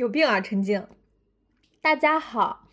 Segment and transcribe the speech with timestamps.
[0.00, 0.86] 有病啊，陈静！
[1.82, 2.64] 大家好，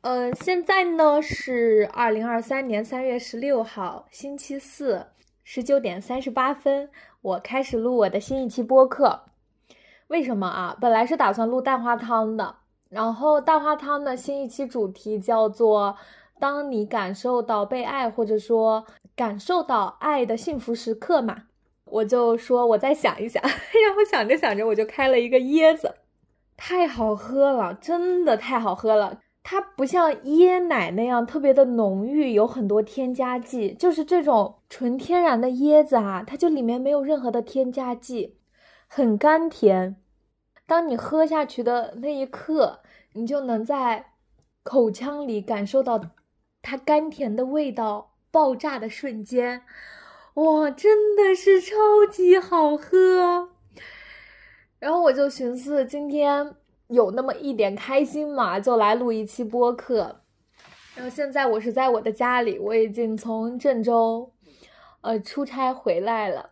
[0.00, 5.06] 呃，现在呢是二零二三年三月十六号，星期四，
[5.44, 6.90] 十九点三十八分，
[7.22, 9.26] 我开始录我的新一期播客。
[10.08, 10.76] 为什么啊？
[10.80, 12.56] 本来是打算录蛋花汤的，
[12.88, 15.96] 然后蛋花汤的新一期主题叫做
[16.40, 21.44] “当你感受到被爱，或者说感受到爱的幸福时刻”嘛。
[21.84, 25.94] 我就说，我再想一想， 然后想着想着，我就开了一个椰子，
[26.70, 29.18] 太好喝了，真的太好喝了。
[29.42, 38.36] 它不像椰奶那样特别的浓郁，有很多添加剂，就是这种纯天然的椰子啊，它就里面没有任何的添加剂，
[38.86, 39.96] 很甘甜。
[40.64, 42.82] 当你喝下去的那一刻，
[43.14, 44.12] 你就能在
[44.62, 46.00] 口腔里感受到
[46.62, 49.62] 它甘甜的味道爆炸的瞬间。
[50.34, 51.74] 哇，真的是超
[52.08, 53.48] 级好喝！
[54.78, 56.54] 然后我就寻思，今天
[56.90, 60.20] 有那么一点开心嘛，就来录一期播客。
[60.96, 64.32] 然后现在我是在我的家里，我已经从郑州，
[65.00, 66.50] 呃，出差回来了。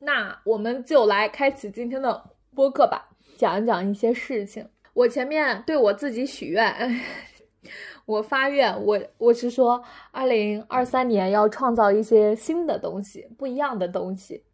[0.00, 4.68] 那我们就来开启今天的播客吧，讲一讲一些事情。
[4.92, 6.74] 我前面对我自己许愿。
[8.06, 14.44] 我发愿，我我是说，二零二三年要创造一些新的东西，不一样的东西。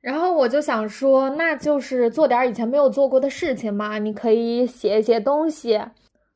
[0.00, 3.98] 然后我就想说，那就是做点以前没有做过的事情嘛。
[3.98, 5.80] 你可以写一些东西，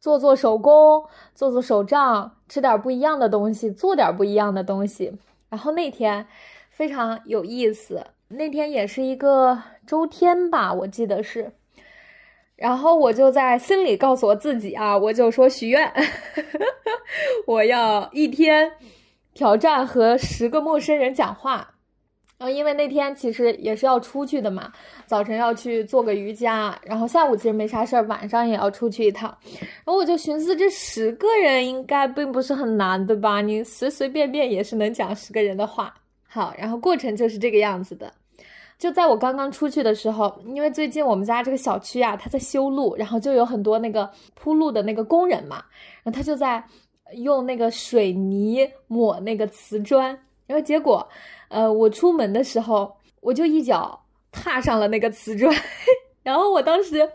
[0.01, 5.13] 做做手工，做做手账，吃点不一样的东西，做点不一样的东西。
[5.49, 6.27] 然后那天
[6.71, 11.53] 非常有意思，那天也是一个周天吧，我记得是。
[12.57, 15.93] 然后我就在心里告诉我自己啊，我就说许愿，
[17.47, 18.73] 我要一天
[19.35, 21.75] 挑战和十个陌生人讲话。
[22.43, 24.73] 然后因为那天其实也是要出去的嘛，
[25.07, 29.33] 早晨要去做个瑜伽，然后下午其实没啥事儿，晚上也要出去一趟。
[29.55, 33.41] 然后我就寻思，这十个人应该并不是很难，对吧？
[33.41, 35.95] 你随随便便也是能讲十个人的话。
[36.27, 38.13] 好，然后过程就是这个样子的。
[38.77, 45.63] 就在我刚刚出去的时候，因为最近我们家这个小区啊，它在修路，然后就有很多那个铺路的那个工人嘛，
[46.03, 46.65] 然后他就在
[47.15, 50.19] 用那个水泥抹那个瓷砖，
[50.53, 51.09] 然后结果，
[51.49, 53.99] 呃，我出门的时候，我就一脚
[54.31, 55.51] 踏上了那个瓷砖，
[56.23, 57.09] 然后我当时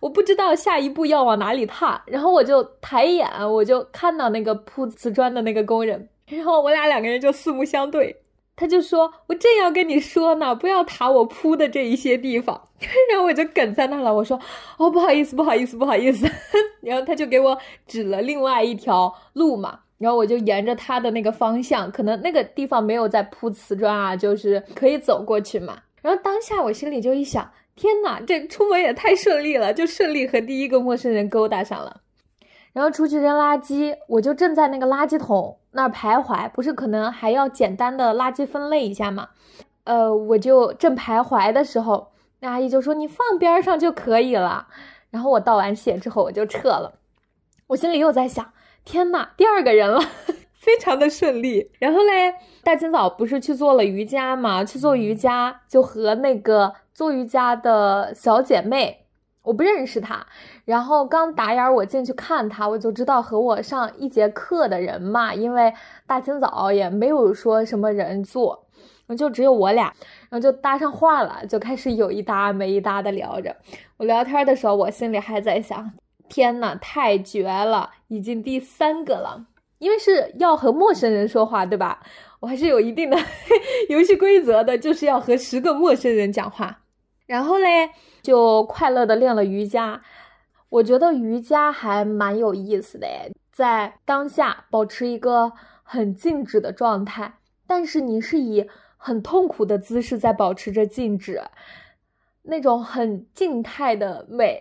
[0.00, 8.16] 我不知道下一步要往哪里踏，然后我就抬眼，我就看到那个铺瓷砖的那个工人，然后我俩两个人就四目相对。
[8.56, 12.60] 他就说：“我正要跟你说呢，不要踏我铺的这一些地方。
[13.10, 14.12] ”然后我就梗在那了。
[14.12, 14.38] 我说
[14.76, 16.28] ：“哦，不好意思，不好意思，不好意思。
[16.82, 19.78] ”然后他就给我指了另外一条路嘛。
[20.00, 25.76] 然后我就沿着他的那个方向，可能那个地方没有在铺瓷砖啊，就是可以走过去嘛。
[26.00, 32.00] 然后当下我心里就一想：天哪，这出门也太顺利了，就顺利和第一个陌生人勾搭上了。
[32.72, 39.28] 然后出去扔垃圾，我就正在那个垃圾桶那儿徘徊，不是可能还要简单的垃圾分类一下嘛？
[39.84, 44.68] 呃，我就正徘徊的时候，那阿姨就说你放边上就可以了。
[45.10, 46.94] 然后我道完谢之后，我就撤了。
[47.66, 48.52] 我心里又在想，
[48.84, 50.00] 天呐，第二个人了，
[50.54, 51.70] 非常的顺利。
[51.78, 54.64] 然后嘞，大清早不是去做了瑜伽嘛？
[54.64, 59.06] 去做瑜伽就和那个做瑜伽的小姐妹。
[59.42, 60.26] 我不认识她，
[60.66, 65.72] 然后刚打眼我进去看她，我就知道和我上一节课的人嘛，因为
[66.06, 68.66] 大清早也没有说什么人做，
[69.16, 69.86] 就只有我俩，
[70.28, 73.56] 然后就搭上话了，就开始有一搭没一搭的聊着。
[73.96, 75.90] 我聊天的时候，我心里还在想：
[76.30, 79.44] 天呐，太绝了，已经第三个了，
[79.78, 82.00] 因为是要和陌生人说话，对吧？
[82.40, 83.18] 我还是有一定的
[83.90, 86.80] 游戏规则的，就是要和十个陌生人讲话。
[87.26, 87.90] 然后嘞，
[88.22, 90.00] 就快乐的练了瑜伽。
[90.70, 95.52] 我觉得瑜伽还蛮有意思的诶，在当下保持一个
[95.82, 97.34] 很静止的状态，
[97.66, 98.66] 但是你是以
[98.96, 101.42] 很痛苦的姿势在保持着静止，
[102.42, 104.60] 那种很静态的美，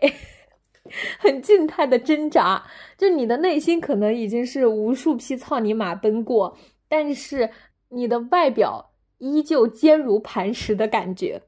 [1.20, 2.64] 很静态的挣扎，
[2.98, 7.50] 就你的内心可能已经是无数匹草泥马奔过，但是
[7.90, 11.42] 你的外表依旧坚如磐石的感觉。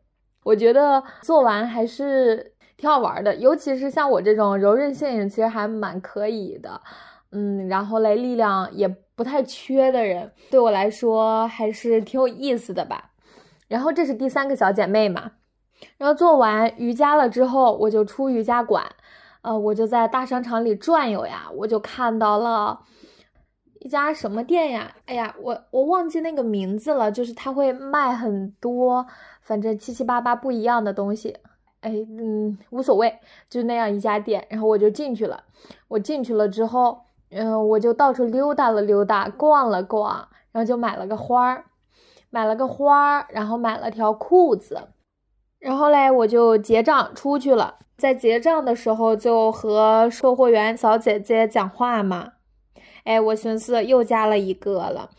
[0.44, 6.82] 我觉得做完还是挺好玩的，尤其是像我这种柔韧性其实还蛮可以的，
[7.32, 13.12] 嗯，然后嘞力量也不太缺的人，对我来说还是挺有意思的吧。
[13.68, 15.34] 然后这是第三个小姐妹嘛，
[15.98, 18.84] 然后做完瑜伽了之后，我就出瑜伽馆，
[19.42, 22.82] 呃，我就在大商场里转悠呀，我就看到了
[23.80, 24.96] 一家什么店呀？
[25.06, 29.08] 哎呀，我我忘记那个名字了，就是他会卖很多。
[29.42, 31.36] 反正七七八八不一样的东西，
[31.80, 35.44] 哎，嗯，无所谓，就那样一家店，然后我就进去了。
[35.88, 37.02] 我进去了之后，
[37.32, 41.66] 嗯，我就到处溜达了溜达，逛了逛，然后就买了个花儿，
[42.30, 44.90] 买了个花儿，然后买了条裤子，
[45.62, 47.76] 然后嘞，我就结账出去了。
[47.96, 52.34] 在结账的时候，就和售货员小姐姐讲话嘛。
[53.04, 55.12] 哎，我寻思又加了一个了。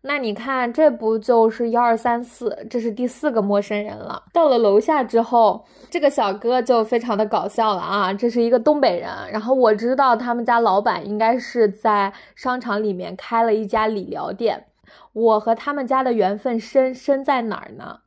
[0.00, 2.66] 那你看，这不就是幺二三四？
[2.70, 4.22] 这是第四个陌生人了。
[4.32, 8.10] 到了楼下之后，这个小哥就非常的搞笑了啊！
[8.14, 14.64] 这是一个东北人，然后我知道他们家老板应该是在商场里面开了一家理疗店。
[15.12, 17.98] 我和他们家的缘分深深在哪儿呢？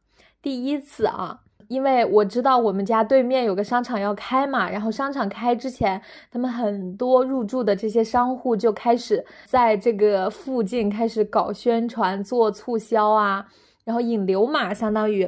[0.41, 1.41] 第一次啊。
[1.73, 5.99] 因为我知道我们家对面有个商场要开嘛，然后商场开之前，
[6.31, 13.47] 他们很多入驻的这些商户就开始在这个附近开始搞宣传、做促销啊，
[13.85, 15.27] 然后引流嘛，相当于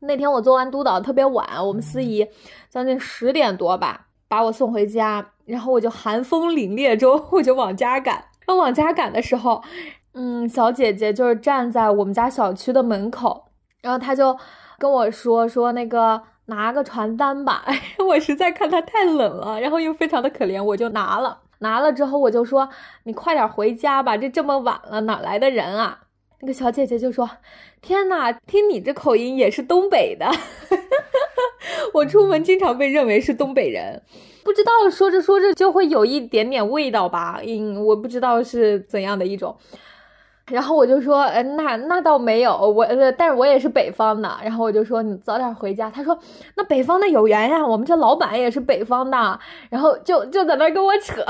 [0.00, 2.28] 那天我做完督导特别晚，我们司仪
[2.68, 8.16] 将近十点多吧把我送回家，然后我就寒风凛冽中我就往家赶，
[8.46, 9.62] 然后往家赶的时候，
[10.12, 13.46] 嗯，小姐姐就是站在我们家小区的门口，
[13.80, 14.36] 然后她就。
[14.78, 17.64] 跟我说说那个拿个传单吧，
[18.08, 21.38] 我实在看他太冷了，然后又非常的可怜，我就拿了。
[21.58, 22.68] 拿了之后我就说
[23.04, 26.00] 你快点回家吧，这这么晚了哪来的人啊？
[26.40, 27.30] 那个小姐姐就说
[27.80, 30.28] 天哪，听你这口音也是东北的。
[31.94, 34.02] 我出门经常被认为是东北人，
[34.42, 37.40] 不知道说着说着就会有一点点味道吧？
[37.46, 39.56] 嗯，我不知道是怎样的一种。
[40.50, 44.28] 然后我就说，呃，那那倒没有，我呃，但是我也是北方的。
[44.42, 45.88] 然后我就说，你早点回家。
[45.90, 46.18] 他说，
[46.56, 49.38] 那北方的有缘呀，我们这老板也是北方的。
[49.70, 51.24] 然后就就在那跟我扯，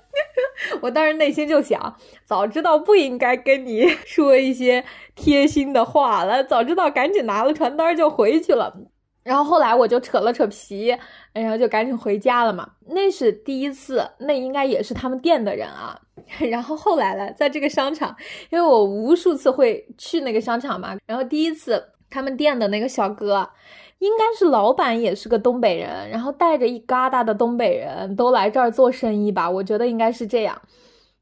[0.80, 4.84] 我当时内心就想，早知道不应该跟你说一些
[5.14, 8.74] 贴心的话了，早知道赶紧拿了传单就回去了。
[9.28, 10.96] 然后后来我就扯了扯皮，
[11.34, 12.66] 然后就赶紧回家了嘛。
[12.86, 16.00] 那是第一次，那应该也是他们店的人啊。
[16.50, 18.16] 然后后来了，在这个商场，
[18.48, 20.96] 因为我无数次会去那个商场嘛。
[21.04, 23.46] 然后第一次，他们店的那个小哥，
[23.98, 29.50] 应该是老板，也是个东北人，然后带着一疙瘩的东北人都来这儿做生意吧。
[29.50, 30.58] 我觉得应该是这样。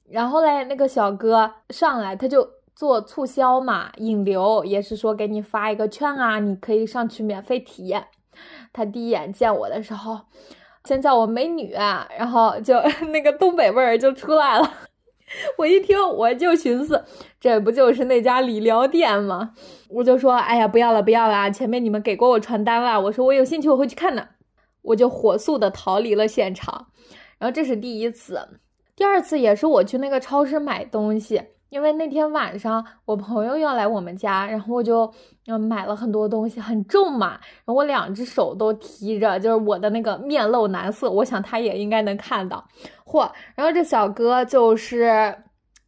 [0.08, 8.08] 然后嘞，那个小哥上来，他就做促销嘛，引流，也是说给你发一个券啊，你可以上去免费体验。
[8.70, 10.20] 他第一眼见我的时候，
[10.84, 12.78] 先叫我美女，啊然后就
[13.10, 14.70] 那个东北味儿就出来了。
[15.56, 17.02] 我一听，我就寻思，
[17.40, 19.54] 这不就是那家理疗店吗？
[19.88, 23.00] 我就说，哎呀，不要了，不要了，前面你们给过我传单了。
[23.00, 24.28] 我说我有兴趣，我会去看的。
[24.82, 26.88] 我就火速的逃离了现场。
[27.38, 28.60] 然后这是第一次，
[28.94, 31.42] 第二次也是我去那个超市买东西。
[31.68, 35.12] 因为那天晚上我朋友要来我们家，然后我就
[35.46, 37.32] 嗯买了很多东西，很重嘛，
[37.64, 42.64] 然后我两只手都提着，就是我的那个面露难色，我想他也应该能看到，
[43.04, 43.30] 嚯！
[43.54, 45.36] 然后这小哥就是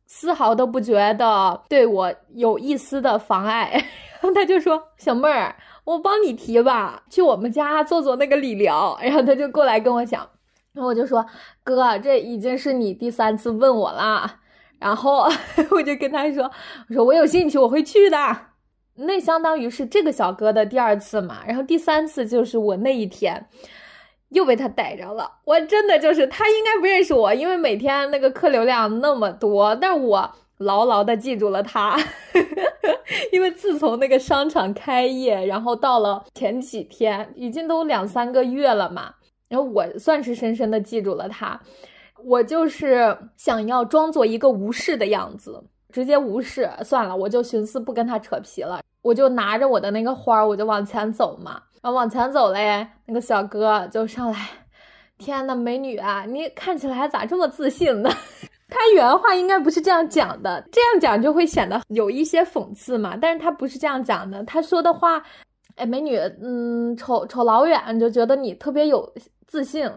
[0.07, 3.71] 丝毫都不觉得对我有一丝的妨碍，
[4.21, 8.99] 然后他就说：“小妹儿，我帮你提吧，去我们家做做那个理疗。
[9.03, 10.29] ”然后他就过来跟我讲，
[10.73, 11.25] 然后我就说
[11.63, 14.41] ：“哥，这已经是你第三次问我了。”
[14.79, 15.29] 然后
[15.71, 16.45] 我就跟他说
[16.89, 18.17] ：“我说我有兴趣，我会去的。”
[19.01, 21.39] 那相当于是这个小哥的第二次嘛。
[21.47, 23.49] 然后第三次就是我那一天
[24.31, 25.31] 又被他逮着了。
[25.45, 31.97] 我真的就是他应该不认识我，因为每天那个客流量那么多，但我牢牢的记住了他。
[33.33, 39.15] 因为自从那个商场开业，然后到了前几天，已经都两三个月了嘛。
[39.49, 41.59] 然后我算是深深的记住了他。
[42.25, 47.17] 我就是想要装作一个无视的样子，直接无视算了。
[47.17, 51.63] 我就寻思不跟他扯皮了，我就拿着我的那个花，我就往前走嘛。
[51.81, 54.49] 然后往前走嘞，那个小哥就上来，
[55.17, 58.11] 天呐，美女啊，你看起来咋这么自信呢？
[58.69, 63.17] 他原话应该不是这样讲的，这样讲就会显得有一些讽刺嘛。
[63.17, 65.23] 但是他不是这样讲的，他说的话，
[65.77, 69.11] 哎，美女，嗯，瞅瞅老远就觉得你特别有
[69.49, 69.91] 自信，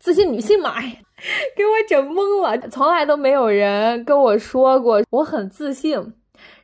[0.00, 1.00] 自信女性嘛，哎。
[1.56, 6.12] 给我整懵了，从来都没有人跟我说过我很自信。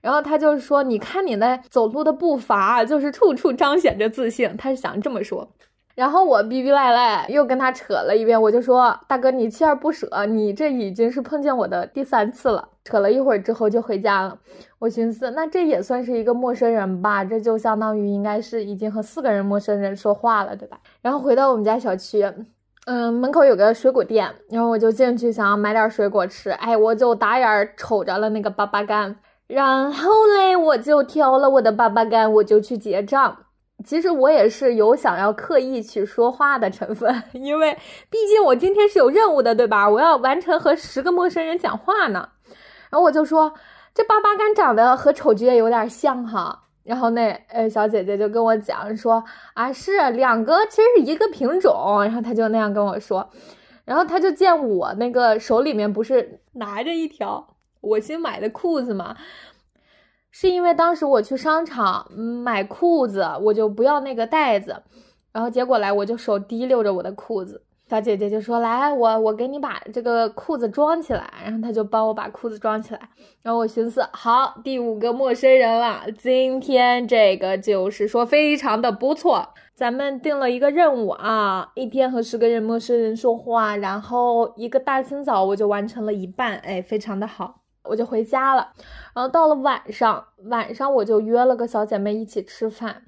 [0.01, 5.49] 然后他就说：“你看你那走路的步伐，就是处处彰显着自信。”他是想这么说。
[6.01, 14.39] 然后我逼逼赖赖又跟他扯了一遍，我就说：“大哥，你锲而不舍，你这已经是碰见我的第三次了。”扯了一会儿之后就回家了。
[14.79, 17.23] 我寻思，那这也算是一个陌生人吧？
[17.23, 20.79] 这就相当于应该是已经和四个人陌生人说话了，对吧？
[21.03, 22.25] 然后回到我们家小区。
[22.87, 26.49] 嗯，门口有个水果店，然后我就进去想要买点水果吃。
[26.53, 29.17] 哎，我就打眼瞅着了那个粑粑干，
[29.47, 33.37] 然后嘞，我就挑了我的粑粑干，我就去结账。
[33.85, 37.77] 其实我也是有想要刻意去说话的成分， 因为
[38.11, 39.89] 毕竟我今天是有任务的，对吧？
[39.89, 42.29] 我要完成和十个陌生人讲话呢。
[42.91, 43.53] 然后我就说，
[43.95, 46.65] 这八八干长得和丑角有点像哈。
[46.83, 49.23] 然后那呃小姐姐就跟我讲说
[49.55, 52.03] 啊，是两个其实是一个品种。
[52.03, 53.31] 然后她就那样跟我说，
[53.85, 57.47] 然后她就见我那个手里面不是拿着一条
[57.81, 59.15] 我新买的裤子嘛。
[60.31, 64.83] 是因为当时我去商场买裤子，我就不要那个袋子，
[65.33, 73.01] 然后结果来我就手提溜着我的裤子，小姐姐就说：“来，我我给你把这个裤子装起来。”然后她就帮我把裤子装起来。
[73.43, 79.49] 然后我寻思，好，第五个陌生人了，今天这个就是说非常的不错。
[79.75, 87.60] 咱们定了一个任务啊，一天和十个人陌生人说话，然后一个大清早我就完成了一半，哎，非常的好。
[87.91, 88.73] 我就回家了，
[89.15, 93.03] 然后到了晚上，晚上我就约了个小姐妹一起吃饭。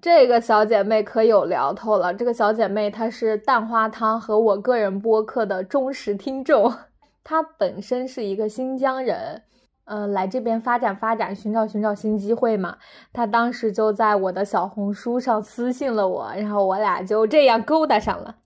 [0.00, 2.12] 这个小姐妹可有聊头了。
[2.12, 6.74] 这个小姐妹她是蛋花汤和我个人播客的忠实听众，
[7.24, 9.42] 她本身是一个新疆人，
[9.84, 12.76] 呃，来这边发展发展，寻找寻找新机会嘛。
[13.12, 18.36] 她当时就在我的小红书上私信了我，然后我俩就这样勾搭上了，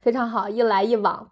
[0.00, 1.30] 非常好，一来一往。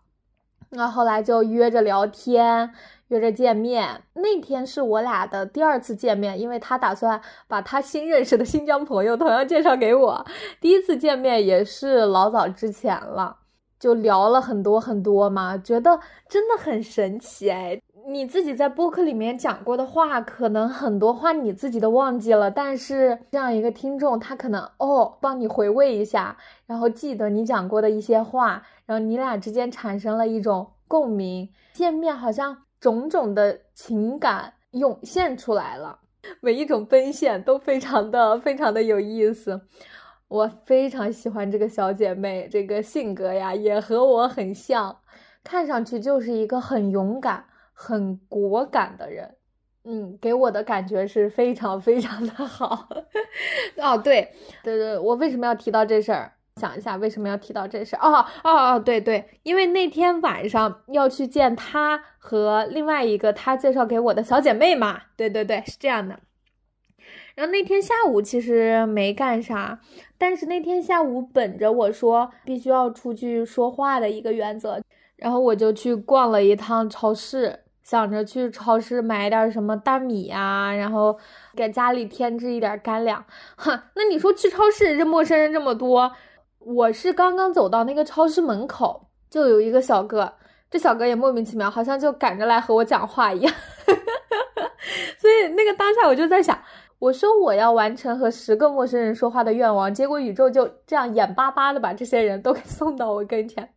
[0.74, 2.72] 那后来就约着聊天。
[3.12, 10.25] 约着见面，那天是我俩的第二次见面，因为他打算把他新认识的新疆朋友同样介绍给我。
[10.62, 13.37] 第一次见面也是老早之前了，
[13.78, 17.78] 就聊了很多很多嘛，觉得真的很神奇哎。
[18.09, 32.62] 你自己在播客里面讲过的话，可能很多话你自己都忘记了，但是这样一个听众，他可能哦帮你回味一下，然后记得你讲过的一些话，然后你俩之间产生了一种共鸣，见面好像。
[32.82, 36.00] 种种的情感涌现出来了，
[36.40, 39.60] 每一种奔现都非常的非常的有意思。
[40.26, 44.98] 我非常喜欢这个小姐妹，这个性格呀也和我很像，
[45.44, 49.36] 看上去就是一个很勇敢、很果敢的人。
[49.84, 52.88] 嗯，给我的感觉是非常非常的好。
[53.78, 54.32] 哦，对
[54.64, 56.32] 对对，我为什么要提到这事儿？
[56.61, 57.97] 想一下为什么要提到这事？
[57.97, 65.00] 哦哦哦，对对，因为那天晚上要去见他和另外一个他介绍给我的小姐妹嘛。
[65.16, 66.18] 对对对，是这样的。
[67.35, 69.80] 然后那天下午其实没干啥，
[70.18, 74.80] 但是那天下午本着我说必须要出去说话的一个原则，
[75.16, 81.18] 然后我就去逛了一趟超市，想着去超市买点什么大米呀，然后
[81.56, 83.25] 给家里添置一点干粮。
[83.56, 86.12] 哼，那你说去超市这陌生人这么多。
[86.64, 90.33] 我是刚刚走到那个超市门口，就有一个小哥，
[90.71, 93.54] 这小哥也莫名其妙，好像就赶着来和我讲话一样。
[95.19, 96.59] 所以那个当下我就在想，
[96.99, 103.75] 我说我要完成和十个陌生人说话的愿望，结果宇宙就这样眼巴巴的把这些人都 给送到我跟前。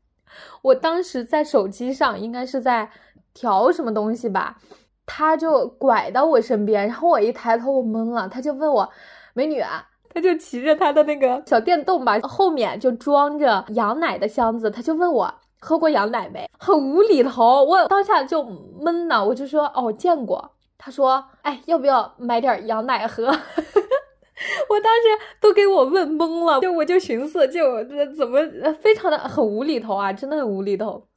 [0.62, 2.90] 我当时在手机上应该是在
[3.34, 4.58] 调什么东西吧，
[5.06, 8.90] 他就拐到我身边，然后我一抬头我懵了，他就问我，
[9.34, 9.88] 美女啊。
[10.16, 14.72] 他就骑着他的那个小电动吧，后面就装着羊奶的箱子。
[14.72, 17.66] 他就问我喝过羊奶没，很无厘头。
[17.66, 20.54] 我当下就懵了，我就说哦见过。
[20.78, 23.26] 他说哎要不要买点羊奶喝？
[23.28, 25.04] 我当时
[25.42, 28.40] 都给我问懵了，就我就寻思就这怎么
[28.82, 31.08] 非常的很无厘头啊，真的很无厘头。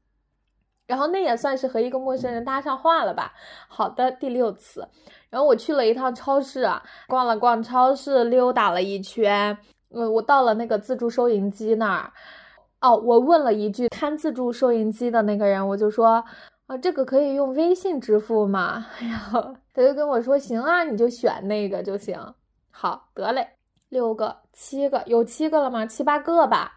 [0.88, 3.32] 然后那也算是和一个陌生人搭上话了吧？
[3.68, 4.88] 好的，第六次。
[5.30, 9.56] 然后我去了一趟超市啊，逛了逛超市，溜达了一圈。
[9.90, 12.12] 嗯，我到了那个自助收银机那儿。
[12.80, 16.24] 哦，我问了一句看自助收银机的那个人，我就说
[16.66, 18.86] 啊，这个可以用微信支付吗？
[19.00, 22.18] 然后他就跟我说，行啊，你就选那个就行。
[22.70, 23.48] 好，得嘞，
[23.88, 25.84] 六个、七个，有七个了吗？
[25.84, 26.74] 七八个吧。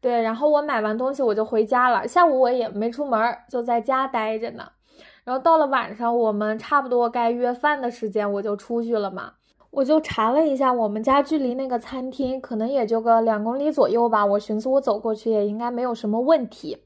[0.00, 2.06] 对，然后我买完东西我就回家了。
[2.06, 4.70] 下午我也没出门，就在家待着呢。
[5.24, 9.32] 然后到了晚上，我们差不多该约饭的时间，我就出去了嘛。
[9.70, 14.26] 我就查了一下，我们家距离那个餐厅可能也就个两公里左右吧。
[14.26, 16.76] 我寻思我走过去也应该没有什么问题。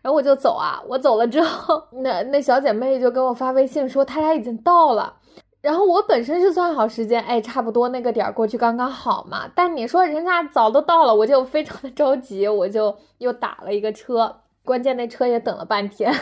[0.00, 5.14] 然后我就走啊，我走了之后，那那小姐妹就给我发微信说她俩已经到了。
[5.60, 9.48] 然后我本身是算好时间，哎，差不多那个点儿过去刚刚好嘛。
[9.54, 14.34] 但你说人家早都到了，我就非常的着急，我就又打了一个车。
[14.64, 16.12] 关键那车也等了半天，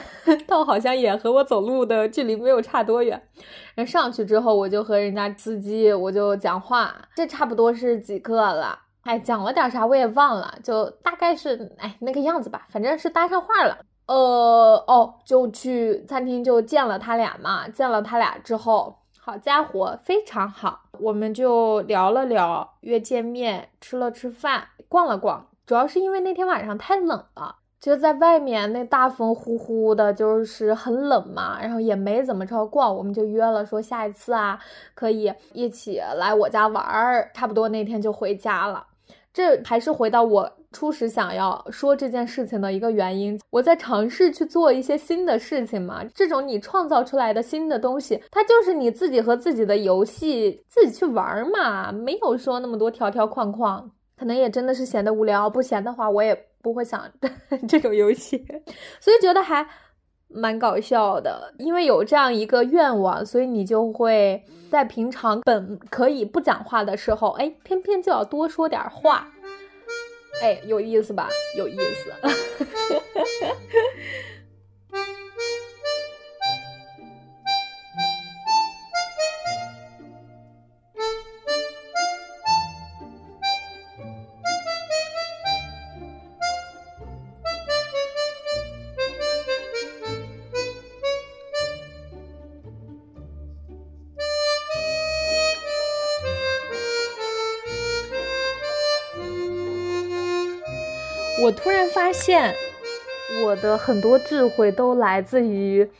[0.46, 3.22] 倒好像也和我走路的距离没有差多远。
[3.76, 8.78] 人上去之后，我就和人家司机我就讲话，这差不多是几个了。
[9.02, 13.78] 哎，讲了点啥我也忘了，就大概是哎那个样子吧，反正是搭上话了。
[14.06, 18.98] 呃哦，就去餐厅就见了他俩嘛，见了他俩之后。
[19.24, 20.80] 好家伙，非常好！
[20.98, 25.46] 我们就聊了聊，约见面，吃了吃饭，逛了逛。
[25.64, 31.60] 主要是因为那天晚上太冷了，就在外面那大风呼呼的，就是很冷嘛。
[31.60, 34.56] 然后也没怎么着逛，我们就约了说下一次啊，
[34.94, 37.28] 可以一起来我家玩儿。
[37.34, 38.86] 差不多那天就回家了。
[39.34, 43.40] 这还是回到我初始想要说这件事情的一个原因。
[43.50, 46.04] 我在尝试去做一些新的事情嘛。
[46.14, 53.90] 这种你创造出来的新的东西，它就是你自己和自己的游戏，自己去玩嘛，没有说那么多条条框框。
[54.16, 57.10] 可能也真的是闲得无聊，不闲的话我也不会想
[57.68, 58.42] 这种游戏，
[59.00, 59.66] 所以觉得还
[60.28, 61.52] 蛮搞笑的。
[61.58, 69.28] 因为有这样一个愿望，所以你就会在平常本可以不讲话的时候，哎，偏偏就要多说点话，
[70.40, 71.28] 哎，有意思吧？
[71.58, 72.12] 有意思。
[101.42, 102.54] 我突然发现，
[103.44, 105.90] 我的很多智慧都来自于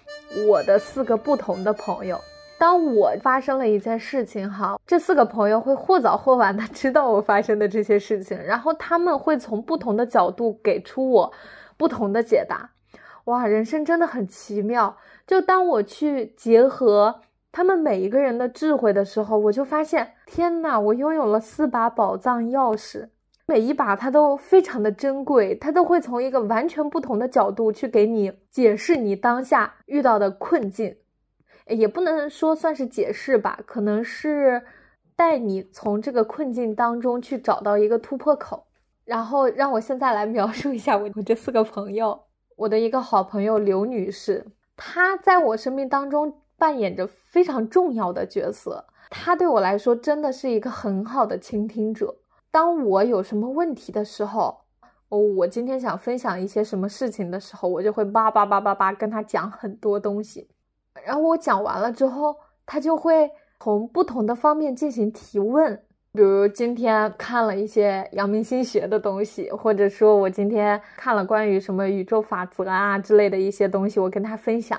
[0.49, 2.17] 我的四个不同的朋友。
[2.61, 11.33] 当我发生了一件事情，哈，这四个朋友会或早或晚的知道我发生的这些事情，然后他们会从不同的角度给出我
[11.77, 12.71] 不同的解答。
[13.25, 14.97] 哇，人生真的很奇妙。
[15.27, 23.09] 就当我去结合他们每一个人的智慧的时候，我就发现，天呐，我拥有了四把宝藏钥匙。
[23.53, 30.97] 每一把它都非常的珍贵，它都会从一个完全不同的角度去给你解释你当下遇到的困境，
[31.67, 34.63] 也不能说算是解释吧，可能是
[35.15, 38.69] 带你从这个困境当中去找到一个突破口。
[39.05, 42.23] 然后让我现在来描述一下我我这四个朋友，
[42.57, 44.47] 我的一个好朋友刘女士，
[44.79, 52.17] 她在我生命当中扮演着非常重要的角色，她对我来说真的是一个很好的倾听者。
[52.53, 54.61] 当我有什么问题的时候，
[55.09, 60.47] 哦，我今天想分享一些什么事情的时候，我就会叭叭叭叭叭跟他讲很多东西，
[61.03, 62.37] 然后我讲完了之后，
[62.67, 65.75] 他就会从不同的方面进行提问，
[66.13, 74.79] 比如今天看了一些阳明心学的东西，或者说我今天看了关于什么宇宙法则啊之类的一些东西，我跟他分享。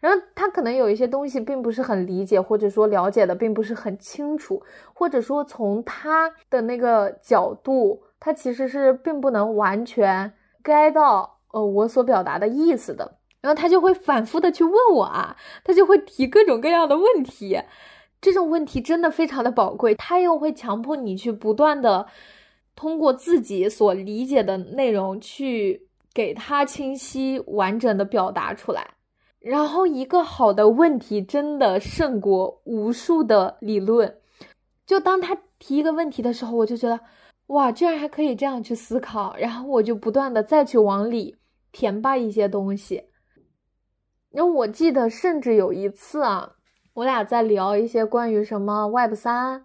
[0.00, 4.62] 然后他可能有一些东西并不是很理解，或者说了解的并不是很清楚，
[4.94, 10.32] 或者说从他的那个角度，他其实是并不能完全
[10.64, 13.18] get 到呃我所表达的意思的。
[13.42, 17.58] 然后他就会反复的去问我啊，他就会提各种各样的问题，
[18.20, 19.94] 这种问题真的非常的宝贵。
[19.94, 22.06] 他又会强迫你去不断的
[22.76, 28.94] 通过自己所理解的内容去给他清晰完整的表达出来。
[29.40, 34.18] 然后，一个好的问题真的胜过无数的理论。
[34.84, 37.00] 就当他提一个问题的时候，我就觉得，
[37.46, 39.34] 哇，居然还可以这样去思考。
[39.38, 41.38] 然后我就不断的再去往里
[41.72, 43.04] 填吧一些东西。
[44.30, 46.56] 然后我记得，甚至有一次啊，
[46.92, 49.64] 我俩在聊一些关于什么 Web 三，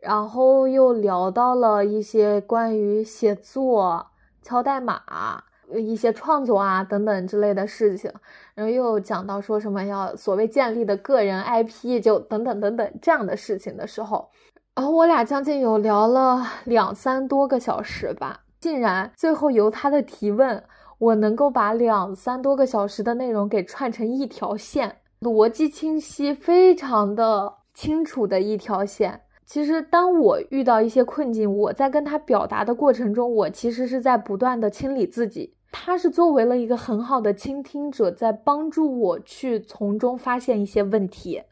[0.00, 4.06] 然后又聊到了一些关于写作、
[4.40, 5.44] 敲代码。
[5.78, 8.10] 一些创作啊等等之类的事情，
[8.54, 14.28] 然后又讲到说什么要所谓建立的个人 IP，就等等等等这样的事情的时候，
[14.74, 20.62] 然后我俩将近有聊了两三多个小时吧，竟然最后由他的提问，
[20.98, 29.20] 我能够把两三多个小时的内容给串成一条线，逻辑清晰，非常的清楚的一条线。
[29.44, 35.54] 其实，当我遇到一些困境，我在跟他表达的过程中，我其实是在不断的清理自己。
[35.72, 41.42] 他是作为了一个很好的倾听者，在帮助我去从中发现一些问题。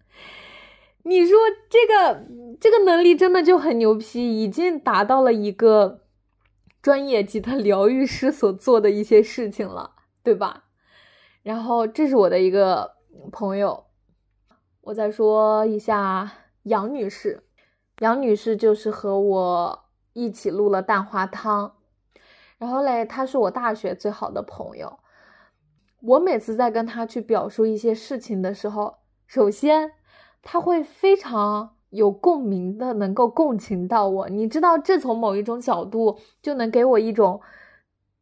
[1.02, 1.36] 你说
[1.70, 2.26] 这个
[2.60, 6.02] 这个能力真的就很牛批，已经达到了一个
[6.82, 10.64] 专业级的疗愈师所做的一些事情了，对吧？
[11.42, 12.96] 然后这是我的一个
[13.32, 13.86] 朋友，
[14.82, 16.30] 我再说一下
[16.64, 17.44] 杨女士。
[18.00, 21.76] 杨女士就是和我一起录了蛋花汤。
[22.60, 24.98] 然后嘞，他是我大学最好的朋友。
[26.02, 29.92] 我每次在跟他去表述一些事情的时候，首先
[30.42, 34.28] 他会非常有共鸣的，能够共情到我。
[34.28, 37.40] 你知道，这从某一种角度就能给我一种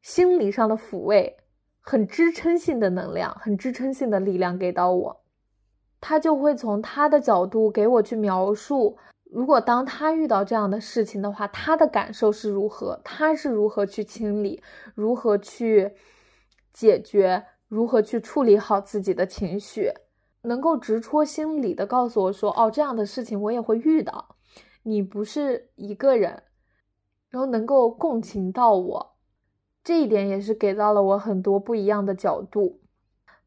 [0.02, 1.36] 心理上的抚慰，
[1.80, 5.20] 很支撑性的能量，很支撑性的力量给到我。
[6.00, 8.96] 他就会从他的角度给我去描述
[9.30, 13.00] 如果当他遇到这样的事情的话，他的感受是如何？
[13.04, 14.62] 他是如何去清理？
[14.94, 15.92] 如何去
[16.72, 17.44] 解决？
[17.68, 19.92] 如何去处理好自己的情绪？
[20.42, 24.36] 能够直戳心里的告诉我说：“哦，这样的事情我也会遇到，
[24.84, 26.44] 你不是一个人。”
[27.28, 29.16] 然后能够共情到我，
[29.84, 32.80] 这一点也是给到了我很多不一样的角度。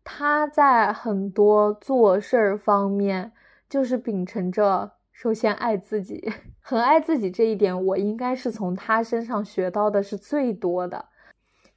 [0.03, 3.31] 他在很多做事儿方面，
[3.67, 4.91] 就是秉承着。
[5.11, 11.05] 首先爱自己， 很爱自己这一点，我应该是从他身上学到的是最多的，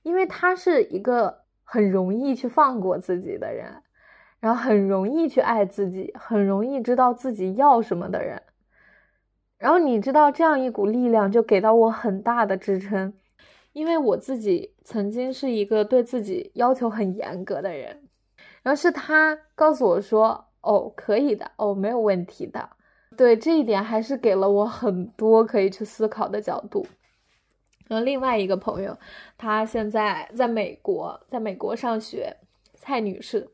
[0.03, 3.83] 因为他是一个很容易去放过自己的人，
[4.41, 8.43] 然后很容易去爱自己，很容易知道自己要什么的人。
[9.59, 13.15] 然后你知道，这样一股力量就给到我很大的支撑，
[13.73, 18.09] 因为我自己曾经是一个对自己要求很严格的人，
[18.63, 22.71] 然后是他告诉我说：“哦，可以的，哦，没有问题的。”
[23.17, 26.87] 对这一点还是给了我很多可以去思考的角度。
[27.87, 28.97] 然后另外一个朋友，
[29.37, 32.35] 她现在在美国，在美国上学，
[32.75, 33.49] 蔡女士，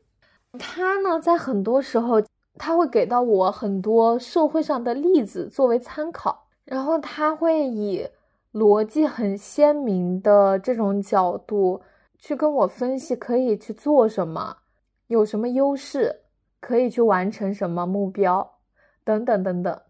[0.57, 2.21] 她呢在很多时候，
[2.57, 8.07] 她会给到我很多社会上的例子作为参考，然后她会以
[8.53, 11.81] 逻辑很鲜明的这种角度
[12.17, 14.57] 去跟我分析可以去做什么，
[15.07, 16.21] 有什么优势，
[16.61, 18.59] 可以去完成什么目标。
[19.03, 19.81] 等等等等，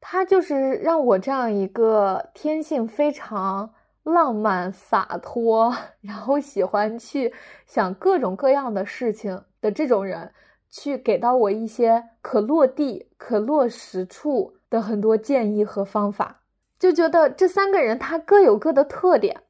[0.00, 7.32] 他就是让我这样一个天性非常浪漫洒脱， 然后喜欢去
[7.66, 10.30] 想各种各样的事情的这种人，
[10.70, 16.42] 去给到我一些可落地、可落实处的很多建议和方法。
[16.78, 19.40] 就觉得这三个人他各有各的特点，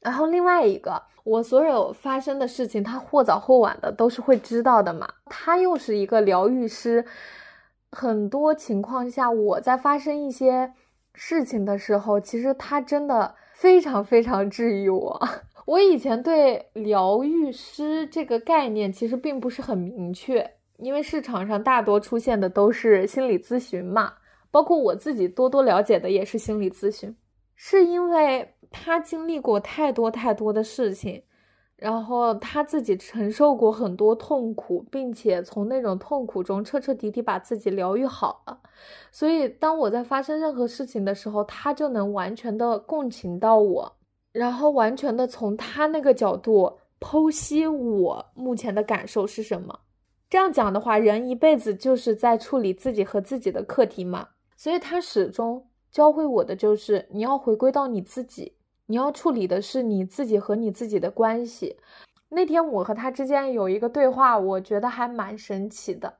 [0.00, 5.12] 然后另外一个，我所有发生的事情，他或早或晚的都是会知道的嘛。
[5.24, 7.04] 他又是一个疗愈师。
[7.94, 10.72] 很多情况下，我在发生一些
[11.14, 15.20] 事情的时候，其实他真的非常非常治愈我。
[15.64, 24.12] 我以前对疗愈师这个概念其实并不是很明确，因为市场上大多出现的都是心理咨询嘛，
[24.50, 27.16] 包括我自己多多了解的也是心理咨询，
[27.54, 31.22] 是因为他经历过太多太多的事情。
[31.84, 38.58] 然后他自己承受过很多痛苦，并且从那种痛苦中彻彻底底把自己疗愈好了，
[39.12, 43.96] 所以当我在发生任何事情的时候，他就能完全的共情到我，
[44.32, 49.78] 然后完全的从他那个角度剖析我目前的感受是什么。
[50.30, 58.54] 这样讲的话，人一辈子就是在处理自己和自己的课题嘛，所以他始终教会我的就是你要回归到你自己。
[58.86, 61.78] 你要处理的是你自己和你自己的关系。
[62.28, 66.18] 那天我和他之间有一个对话，我觉得还蛮神奇的。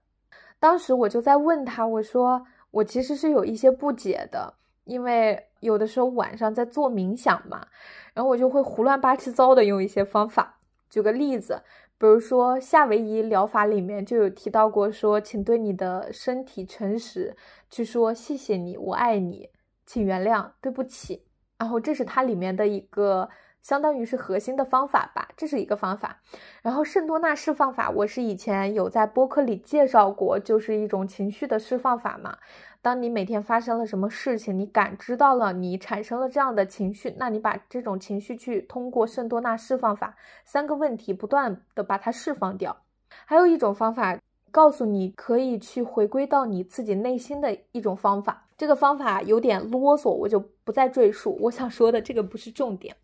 [0.60, 7.66] 当时我就在问他，我说我其实是有一些不解的，因为有的时候晚上在做冥想嘛，
[8.14, 10.58] 然后我就会胡乱八七糟的用一些方法。
[10.88, 11.60] 举个例子，
[11.98, 17.36] 比如说夏威夷疗法里面就有提到过，说请对你的身体诚实，
[17.68, 19.50] 去说谢谢你，我爱你，
[19.84, 21.24] 请原谅，对不起。
[21.64, 23.30] 然后这是它里面的一个，
[23.62, 26.20] 相当于是核心的方法吧，这是一个方法。
[26.60, 32.36] 然后圣多纳释放法，我是以前有在播客里介绍过，就是一种情绪的释放法嘛。
[32.82, 42.76] 当你每天发生了什么事情，你感知到了，你产生了这样的情绪，那你把这种情绪去通过圣多纳释放法，三个问题不断的把它释放掉。
[43.24, 44.18] 还有一种方法，
[44.50, 48.43] 告诉你可以去回归到你自己内心的一种方法。
[48.56, 51.36] 这个方法有点啰嗦，我就不再赘述。
[51.40, 52.96] 我想说的这个不是重点。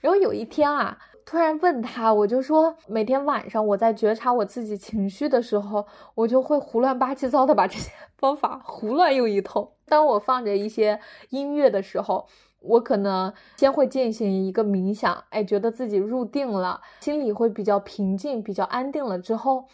[0.00, 9.72] 然后有一天啊，突然问他，我就说，每天晚上我在觉察我自己情绪的时候，我就会胡乱八七糟的把这些 方法胡乱用一通。
[9.86, 12.26] 当我放着一些音乐的时候，
[12.60, 19.66] 我可能先会进行一个冥想，哎，觉得自己入定了，心里会比较平静、比较安定了之后，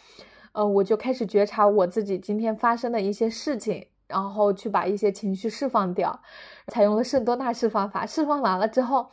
[0.51, 3.87] 呃，我就开始觉察我自己今天发生的一些事情。
[4.07, 6.19] 然后去把一些情绪释放掉，
[6.67, 8.05] 采用了圣多纳释放法。
[8.05, 9.09] 释放完了之后，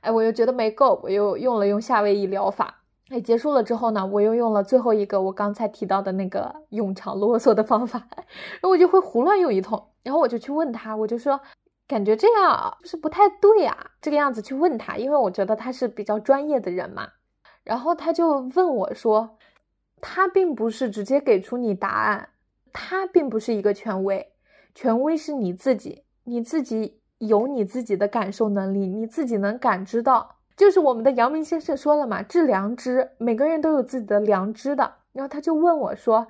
[0.00, 2.82] 哎，我又觉得没够，我又用了用夏威夷疗法。
[3.08, 8.06] 哎，结束了之后呢，我又用了最后一个我刚才提到的那个永长啰嗦的方法。
[8.10, 9.90] 然后我就会胡乱用一通。
[10.02, 11.40] 然后我就去问他，我就说，
[11.86, 17.08] 感觉这样就是不太对啊，这个样子去问他，因为我觉得他是比较专业的人嘛。
[17.62, 19.38] 然后他就问我说，
[20.00, 22.28] 他并不是直接给出你答案，
[22.72, 24.32] 他并不是一个权威。
[24.76, 30.36] 权威是你自己，你自己有你自己的感受能力，你自己能感知到。
[30.54, 34.96] 就是我们的阳明先生说了嘛，致良知，每个人都有自己的良知的。
[35.14, 36.26] 然后他就问我说：“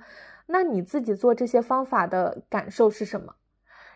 [0.47, 3.35] 那你自己做这些方法的感受是什么？”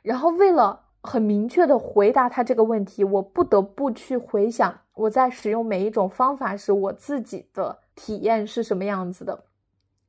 [0.04, 9.46] 然后为了很明确的回答他这个问题，我不得不去回想我在使用每一种方法时我自己的体验是什么样子的。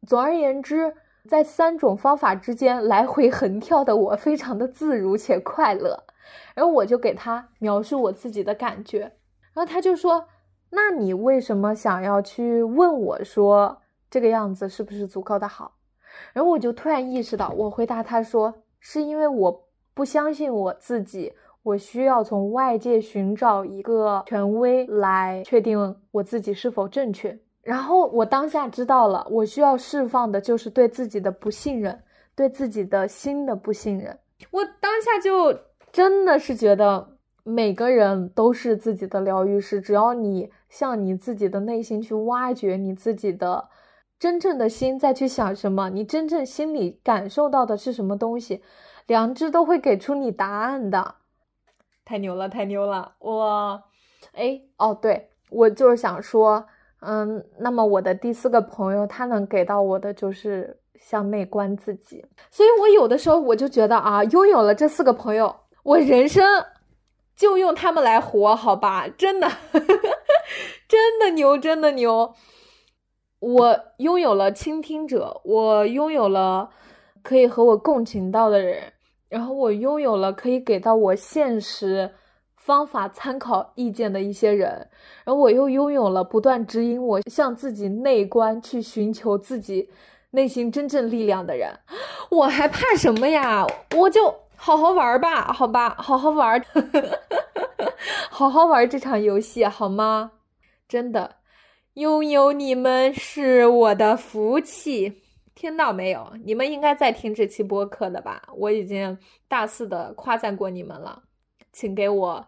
[0.05, 0.97] 总而言之，
[1.29, 6.05] 在三种方法之间来回横跳的我，非常的自如且快乐。
[6.55, 9.01] 然后我就给他描述我自己的感觉，
[9.53, 10.27] 然后他就说
[10.71, 15.77] ：“那你为什么想要去问我说这个样子是不是足够的好？”
[16.33, 32.03] 然后我就突然意识到，我回答他说：“是因为我不相信我自己，我需要从外界寻找一个权威来确定我自己是否正确。”然后我当下知道了，我需要释放的就是对自己的不信任，
[32.35, 34.19] 对自己的心的不信任。
[34.51, 35.57] 我当下就
[35.93, 43.69] 真的是觉得每个人都是自己的疗愈师，只要你向你自己的内心去挖掘你自己的
[44.19, 48.61] 真正的心，再去想什么，你真正心里感受到的是什么东西，
[49.07, 51.15] 良知都会给出你答案的。
[52.05, 53.15] 太牛了，太牛了！
[53.21, 53.81] 我，
[54.33, 56.67] 哎，哦，对，我就是想说。
[57.05, 66.45] 嗯，那么我的第四个朋友，他能给到我的就是向内观自己，所以我有的时候我就觉得啊，拥有了这四个朋友，我人生
[67.35, 69.09] 就用他们来活，好吧？
[69.09, 69.49] 真的，
[70.87, 72.33] 真的牛，真的牛！
[73.41, 76.71] 我拥有了倾听者，我拥有了
[77.25, 78.93] 可以和我共情到的人，
[79.29, 82.13] 然后我拥有了可以给到我现实。
[82.65, 84.89] 方法参考意见的一些人，
[85.25, 89.91] 然后我又拥有了不断指引我向自己内观去寻求自己
[90.31, 91.77] 内心真正力量的人，
[92.31, 93.67] 我还怕什么呀？
[93.97, 96.65] 我就好好玩吧，好吧，好好玩，
[98.31, 100.31] 好好玩这场游戏好吗？
[100.87, 101.39] 真的，
[101.95, 105.21] 拥有你们是我的福气，
[105.57, 106.33] 听到没有？
[106.45, 108.41] 你们应该在听这期播客的吧？
[108.57, 111.25] 我已经大肆的夸赞过你们了。
[111.73, 112.47] 请给我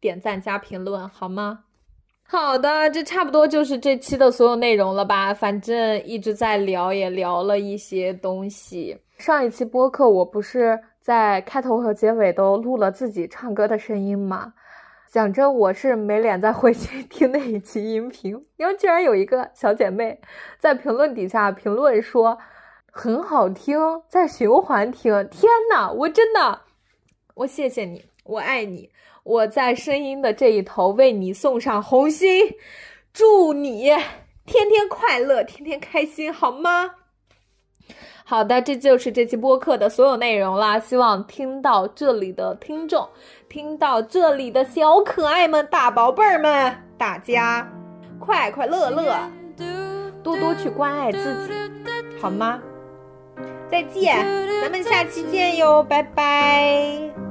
[0.00, 1.64] 点赞加评论好吗？
[2.26, 5.34] 好的，这差不多就是这期的所有内容了吧？
[5.34, 8.98] 反正一直在聊，也聊了一些东西。
[9.18, 14.54] 上一期播客我不是在开头和结尾都录了自己唱歌的声音吗？
[15.10, 20.20] 讲真，我是没脸再回去 听那一期音频，因为居然有一个小姐妹
[20.60, 22.38] 在评论底下评论说
[22.92, 23.76] 很好听，
[24.08, 25.12] 在循环听。
[25.28, 26.60] 天呐，我真的，
[27.34, 28.04] 我谢谢你。
[28.24, 28.90] 我爱你，
[29.24, 32.54] 我在声音的这一头为你送上红心，
[33.12, 33.88] 祝你
[34.46, 36.92] 天天快乐，天天开心，好吗？
[38.24, 40.78] 好的，这就是这期播客的所有内容啦。
[40.78, 43.08] 希望听到这里的听众，
[43.48, 47.68] 听到这里的小可爱们、大宝贝儿们，大家
[48.20, 49.18] 快快乐乐，
[50.22, 51.52] 多多去关爱自己，
[52.20, 52.62] 好吗？
[53.68, 54.24] 再见，
[54.62, 57.29] 咱们下期见哟，拜拜。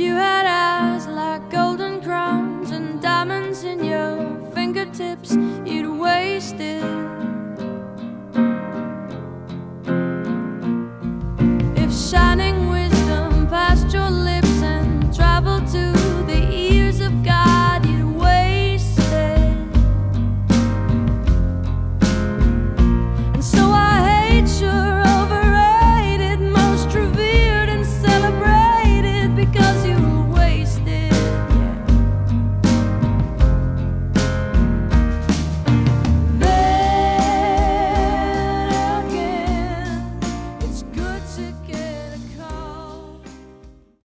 [0.00, 5.36] You had eyes like golden crowns and diamonds in your fingertips.
[5.66, 7.09] You'd wasted.